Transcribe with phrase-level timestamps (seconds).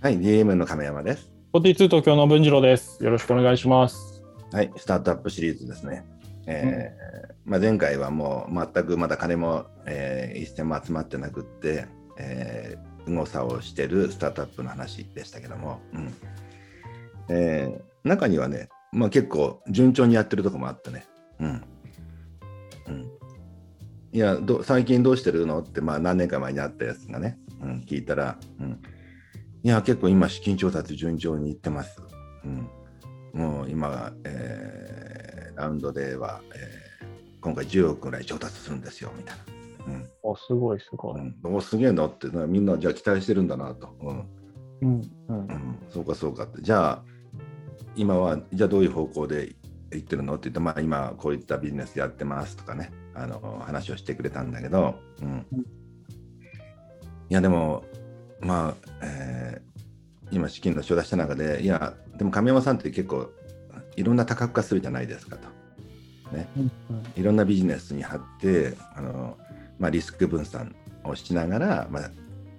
[0.00, 1.28] はい、DM の亀山です。
[1.54, 3.02] 42東京の文次郎です。
[3.02, 4.22] よろしくお願いします。
[4.52, 6.04] はい、スタートアップシリーズですね。
[6.46, 16.14] えーまあ、前回はもう全くまだ金も、えー一銭も集まってなくって、えー、動作をしてるスタートアップの話でしたけども、うん
[17.28, 21.06] えー中にはね、まあ、結構順調にやってるとこもあってね、
[21.40, 21.62] うん
[22.86, 23.10] うん、
[24.12, 28.80] いやど最近どうしてるのって、まあ、何年か前にあったやつがね、うん、聞いたら、うん、
[29.62, 32.00] いや結構今資金調達順調にいってます。
[32.44, 32.68] うん。
[33.32, 36.88] もう今、えーラウンドでは、えー
[37.40, 39.58] 今回10億ぐらい調達するんですよみたいな。
[40.22, 41.20] お、すごいすごい。
[41.20, 41.36] うん。
[41.44, 44.28] うん、おすげえなってなみんなじゃあ期待してるんだなと、うん。
[44.82, 45.02] うん。
[45.28, 45.38] うん。
[45.38, 46.62] うん、そうかそうかって。
[46.62, 47.04] じゃあ
[47.94, 49.54] 今はじゃあどういう方向で
[49.92, 52.90] 行ってるのって言って、まあ、今こういったビジネスやってますとかね。
[53.14, 55.46] あの話をしてくれたんだけど、うん、
[57.28, 57.82] いやでも
[58.40, 59.17] まあ、えー
[60.30, 63.30] 今資金の承出した中でいやでも亀山さんって結構
[63.96, 65.48] いろんな多角化するじゃないですかと。
[66.34, 66.70] ね、うん
[67.16, 69.38] いろんなビジネスに貼ってあの、
[69.78, 72.10] まあ、リスク分散をしながら、まあ、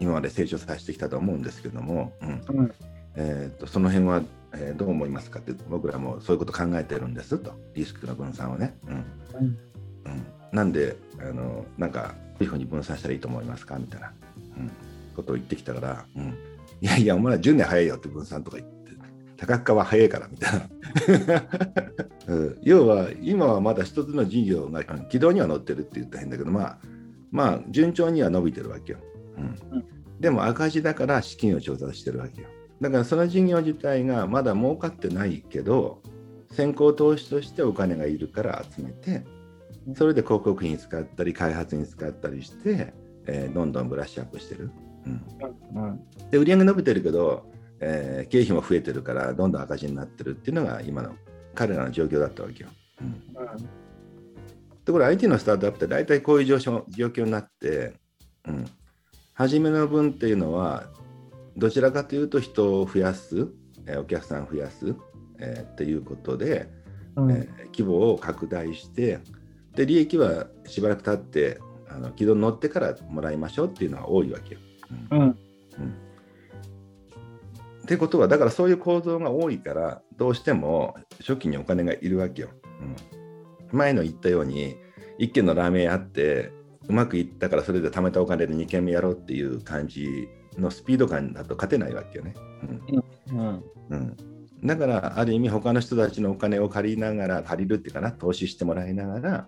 [0.00, 2.44] 今まで成長させてきたと思うんですけども、うん。
[2.48, 2.74] うん。
[3.14, 4.22] えー、とその辺は、
[4.54, 7.52] えーどう思いますかって僕らもそういうこと考えてるんですと。
[7.74, 8.74] リスクの分散をね。
[8.86, 8.94] うん。
[8.94, 9.58] うん。
[10.04, 14.12] うん、なんであのなんかどういうふうに分散したらいいと思いますかみたいな、
[14.58, 14.70] うん、
[15.14, 16.36] ことを言ってきたから、うん、
[16.82, 18.92] いやいやお前ら10年早いよって分散とか言って
[19.36, 20.68] 多角化は早いからみたいな。
[22.26, 26.78] うん要は今はまだ一つの事業がうん軌道には乗ってるって言ったら変だけどまあ
[27.30, 28.98] まあ順調には伸びてるわけよ。
[29.38, 29.84] うんうん
[30.20, 32.48] でも赤字だから資金を調達してるわけよ。
[32.80, 36.00] だからその事業自体がまだ儲かってないけど
[36.52, 39.24] 先行投資としてお金がいるから集めて
[39.94, 42.94] それで広告費に使ったり開発に使ったりして、
[43.26, 44.70] えーどんどんブラッシュアップしてる。
[45.06, 45.82] うん。
[45.82, 46.00] うん
[46.30, 47.44] で売り上げ伸びてるけど、
[47.80, 51.14] えー経費も増えてるからどんどん赤字になってるっていうのが今の
[51.54, 52.70] 彼らの状況だったわけよ。
[53.00, 53.20] うん、
[54.84, 57.94] でこれ IT のスタートアップって大体こういう状況状況になって、
[58.46, 58.64] うん、
[59.34, 60.84] 初めの分っていうのは
[61.56, 63.48] どちらかというと人を増やす、
[63.86, 64.94] えーお客さんを増やす、
[65.38, 66.68] えーっていうことで、
[67.16, 67.30] うん。
[67.32, 69.18] えー規模を拡大して
[69.74, 71.58] で利益はしばらく経って
[71.88, 74.60] あの軌道に乗ってからもらいましょうっていうのが多いわけよ。
[75.10, 75.36] うん。
[77.82, 82.48] ってことはだからそういう構造が多いからどうしても初期にお金がいるわけよ。
[82.80, 84.76] うん、前の言ったように
[85.18, 86.52] 1軒のラーメン屋あって
[86.88, 92.34] うまくいったからそれで貯めたお金で2軒目やろうっていう感じのスピード感だと勝てないわけよね。
[93.30, 93.38] うん。
[93.38, 93.64] うん。
[93.90, 94.16] うん、
[94.64, 99.46] だからある意味他の人たちのお金を借りながら借りるっていうかな投資してもらいながら、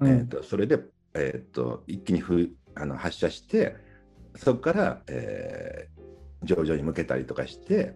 [0.00, 0.08] うん。
[0.08, 0.80] えー、とそれで、
[1.14, 3.76] えー、と一気にふあの発射して
[4.36, 6.02] そこから、えー
[6.44, 7.94] 上場に向けたりとかして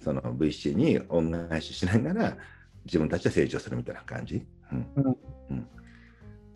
[0.00, 2.36] その VC に恩返ししながら
[2.84, 4.46] 自分たちで成長するみたいな感じ。
[4.72, 5.16] うんうん
[5.50, 5.66] うん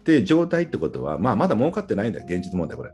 [0.05, 2.91] で状態ってことは、まあ、まだ儲かってないんだよ現実問題これ。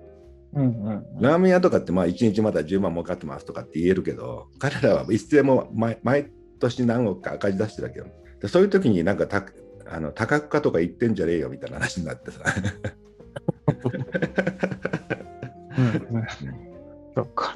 [0.53, 8.09] うんうんラーメン屋とかってまあ1日まだ10万儲かってますとかって言えるけど彼らは一斉も毎毎年何億か赤字出してるわけよ。
[8.41, 9.47] でそういう時になんかた
[9.87, 12.41] あの多角化とか言ってんじゃねえよみたいな話になってさ。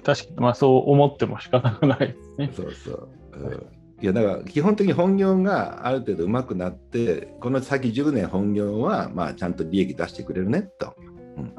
[0.05, 2.51] 確かにまあそう思っても仕方がないですね。
[2.55, 3.09] そうそう。
[3.35, 3.67] うん。
[4.01, 10.97] いやだから基本的に本業がある程度うまくなってこの先10年本業はまあちゃんと利益出してくれるねと、
[11.37, 11.55] うん。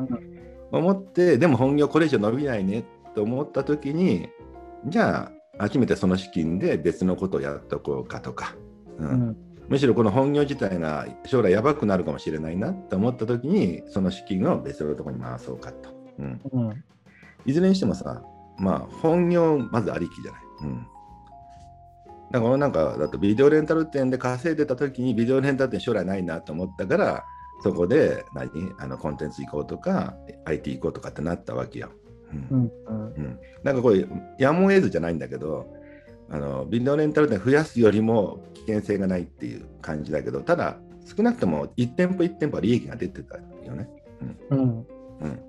[0.71, 2.83] 思ってでも本業これ以上伸びないね
[3.15, 4.29] と思った時に
[4.87, 8.55] じゃあ初めてその資金で別のことをやっておこうかとか、
[8.99, 9.07] うん。
[9.07, 9.37] うん。
[9.69, 15.89] むしろこの本業自体が将来やばくなるかもしれないなと思った時にその資金を別のところに回そうかと、
[16.19, 16.83] うん、うん
[17.45, 18.23] いずれにしてもさ
[18.57, 20.41] まあ本業まずありきじゃない。
[20.61, 20.87] うん。
[22.31, 27.25] だから俺なんかだとビデオレンタル店で稼いでた時にビデオレンタル店将来ないなと思ったから
[27.61, 28.49] そこで何？
[28.79, 30.15] あのコンテンツ行こうとか
[30.45, 31.91] IT 行こうとかってなったわけよ。
[32.31, 32.47] うん。
[32.49, 33.13] うんうん。
[33.15, 34.07] うん、なんかこれ
[34.39, 35.67] やむを得ずじゃないんだけど
[36.29, 43.89] あのビデオレンタル店増やすよりも危険性がないっていう感じだけどただ少なくとも1店舗1店舗は利益が出てたよね。
[44.49, 44.85] うん。
[45.21, 45.39] うん、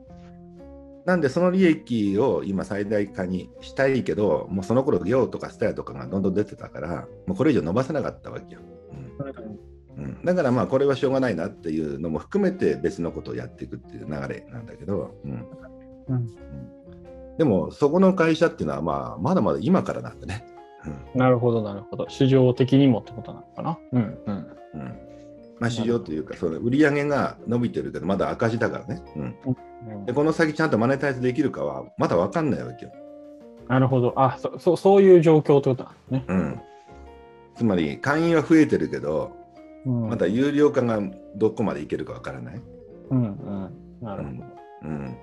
[1.06, 8.61] なんでその利益を今最大化にしたいけどもうその頃業とかスタイとかがどんどん出てたからもうこれ以上伸ばせなかったわけよ。
[9.97, 10.05] うん。
[10.05, 15.47] うん、だからまあこれはしょうがないなっていうのも含めて別のことをやっていくっていう流れなんだけど、うん。
[16.09, 16.29] うん。
[17.39, 20.47] でもそこの会社っていうのはまあまだまだ今からなんでね。
[21.15, 22.09] なるほどなるほど。
[22.09, 23.79] 市場的にもってことなのかな。
[23.93, 24.81] うんうんうん。
[24.81, 25.04] うん
[25.65, 32.93] まあ、市場というかその売り上げが伸びてるけどまだ赤字だからね、うん、うんでこの先ちゃんとマネタイズできるかはまだ分かんないわけよ。
[33.69, 34.15] なるほど。
[34.17, 36.25] あそそそういう状況ってことなんですね。
[36.29, 36.61] うん、
[37.57, 39.33] つまり会員は増えてるけど、
[39.85, 41.01] うん、まだ有料化が
[41.37, 42.61] どこまでいけるかわからない。
[43.11, 43.71] うんうん。
[44.01, 44.45] なるほど。
[44.85, 45.17] うん、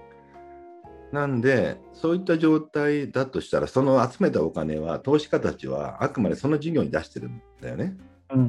[1.11, 7.95] なんで、そういった状態だとしたら、その集めたお金は、投資家たちはあくまでその事業に出してるんだよね。
[8.33, 8.39] うん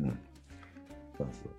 [0.00, 0.18] うん、
[1.18, 1.52] そうそう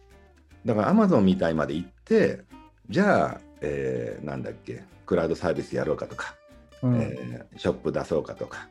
[0.65, 2.43] だから、アマゾンみたいまで行って、
[2.89, 6.35] じゃあ、えーなんだっけ、クラウドサービスやろうかとか、
[6.81, 7.01] うん。
[7.01, 8.67] えーショップ出そうかとか、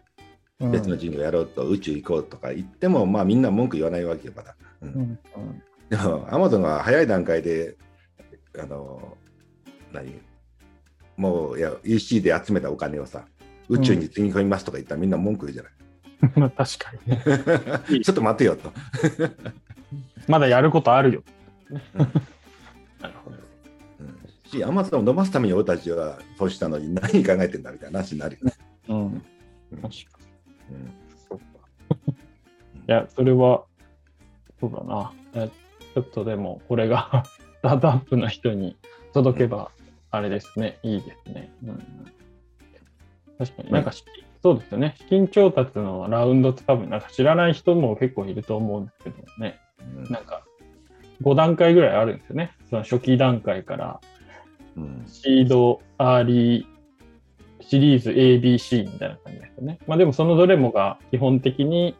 [0.61, 4.55] うん別の事業やろうと、宇宙行こうとか言っても、まあ、みんな文句言わないわけよ、まだ。
[4.81, 5.19] うんうんうん
[5.91, 7.77] でも、アマゾンが早い段階で、
[8.59, 9.19] あの、
[9.93, 10.21] 何
[11.17, 13.27] もういや EC で集めたお金をさ、
[13.69, 15.73] 宇宙につぎ込みますとか言ったらみんな文句言うじゃない。
[16.37, 17.13] まあ 確かに
[17.99, 18.01] ね。
[18.03, 18.73] ちょっと待てよと。
[20.29, 21.23] まだやることあるよ。
[21.71, 21.79] うん
[23.01, 23.37] なるほど。
[24.01, 28.53] うんし、アマゾンを伸ばすために俺たちはそうしたのに何考えてんだみたいな話になるよね。
[28.89, 29.23] うん。
[29.71, 29.89] 確か
[30.71, 30.77] に。
[30.77, 30.93] うん
[31.29, 31.45] そうか。
[32.09, 32.13] い
[32.87, 33.65] や、それは、
[34.61, 35.13] そうだな。
[35.95, 38.77] ちょっとでも、これがスタートアップの人に
[39.13, 39.71] 届けば、
[40.11, 41.51] あれですね、いいですね。
[41.65, 41.79] うん、
[43.39, 43.93] 確かになんか
[44.43, 44.95] そうですよね。
[44.99, 49.61] 資金調達のラウンドって多分、なんか知らない人も結構いると思うんですけどね。
[50.07, 50.45] うんなんか、
[51.23, 52.53] 5段階ぐらいあるんですよね。
[52.69, 54.01] その初期段階から、
[54.77, 56.67] うんシード、アーリー、
[57.61, 59.79] シリーズ ABC みたいな感じですよね。
[59.87, 61.97] まあでもそのどれもが基本的に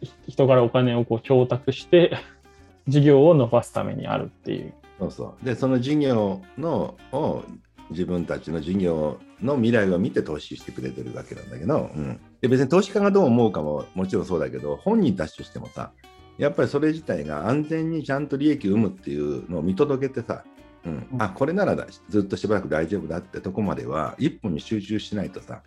[0.00, 2.16] ひ人からお金をこう調達して
[2.88, 4.72] 事業を伸ばすためにあるっていう。
[4.98, 5.44] そうそう。
[5.44, 7.42] で、その事業のを
[7.90, 15.92] 自分たちの事業の未来を見て投資してくれてるわけなんだけど、うん、で別に投資家がどう思うかももちろんそうだけど、本人たちとしてもさ、
[16.40, 20.42] やっぱりそれ自体が安全にちゃんと利益を生むっていうのを見届けてさ、
[20.86, 25.62] うんうんあこれならだずっとしばらく大丈夫だってとこまでは一本に集中しないとさ、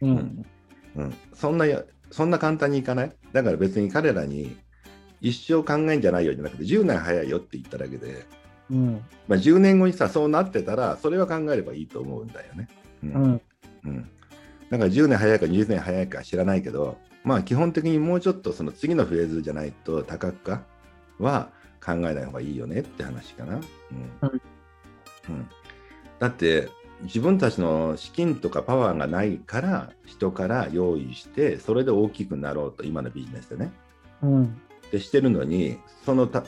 [0.00, 0.44] うん。
[0.96, 3.12] うん、そんなやそんな簡単にいかない？
[3.32, 4.56] だから別に彼らに
[5.20, 8.26] 一生考えんじゃないよじゃなくて10年早いよって言っただけで、
[8.68, 9.04] うん。
[9.28, 12.68] まあ、10年後にさそうなってたらそれは考えればいいと思うんだよね。
[13.04, 13.40] ううんん。
[13.84, 14.10] うん
[14.68, 20.62] だから10年早いか20年早いか知らないけどまあ基本的にもうちょっとその次のフェーズじゃないと多角化
[21.18, 21.50] は
[21.84, 23.54] 考えない方がいいよねって話かな。
[23.54, 23.60] うん
[24.20, 24.40] はい
[25.28, 25.48] うん、
[26.20, 26.68] だって
[27.02, 33.72] 自分たちの資金とかパワーがないから人から用意してそれで大きくなろうと今のビジネスでね。
[34.22, 34.44] うん。
[34.86, 36.44] ってしてるのにそのた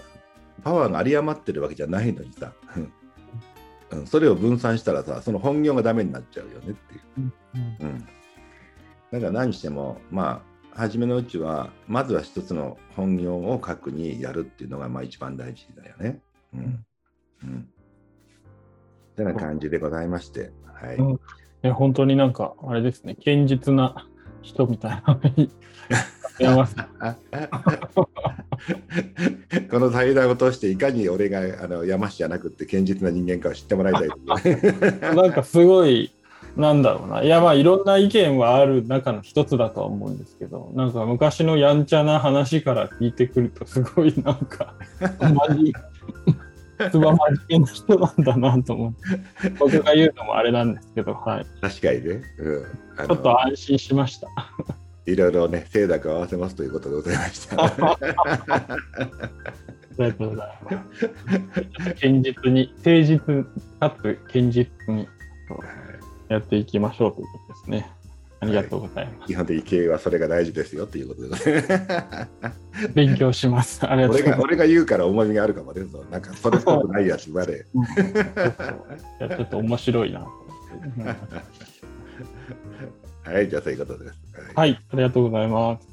[0.63, 2.53] パワーが有り余ってるわけじゃないのにさ、
[3.91, 7.01] うん、それを分散したらさその本業がダメになっちゃうよねっていう。
[7.17, 7.33] うん。
[7.81, 7.99] うん、
[9.11, 16.21] だから何してもまあ初めのうちはまずは一つの本業を核にやるっていうのがまあ一番大事だよね。
[16.55, 16.87] うん
[17.43, 17.69] うん
[19.17, 20.97] てな感じでございまして、はい。
[20.97, 21.19] うんい
[21.63, 24.07] や、本当になんか、あれですね、堅実な
[24.43, 25.19] 人みたいな。
[29.69, 34.09] この対談を通していかに俺があの山師じゃなくって堅実な人間かを知ってもらいたい。
[35.17, 36.13] なんかすごい、
[36.59, 37.23] なんだろうな。
[37.23, 44.75] いや、まあ、いろんな意見はある中の一つだとは思うんですけど、なんか昔のやんちゃな話から聞いてくると、すごいなんか、
[45.23, 45.73] マジ、
[46.91, 51.47] つば真面目な人なんだなと思って、僕が言うのもあれなんですけど、はい。
[51.61, 52.65] 確かにね、うん、
[52.97, 54.27] あちょっと安心しました。
[55.07, 57.65] いろいろね、清濁を合わせますということでございました。
[57.65, 57.97] あ
[59.97, 61.09] りがとうございます。
[62.00, 63.47] 堅実に、誠実
[63.79, 65.07] かつ堅実に
[66.28, 67.90] やっていきましょうということですね。
[68.40, 69.26] ありがとうございます。
[69.26, 71.64] 基本的に経営はそれが大事ですよということで。
[72.94, 73.85] 勉強します。
[73.90, 74.42] ありがとうございます。
[74.42, 77.64] 俺が言うから重みがあるかもね、なんかそれっぽくないやつまで。
[77.64, 80.20] ちょっと面白いな
[83.25, 84.14] はい、じゃあそういうことです。
[84.54, 85.88] はい、ありがとうございます。